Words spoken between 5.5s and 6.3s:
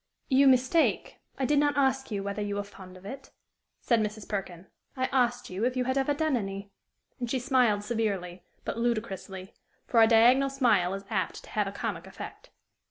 you if you had ever